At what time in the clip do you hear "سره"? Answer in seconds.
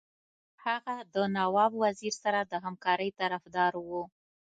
2.23-2.39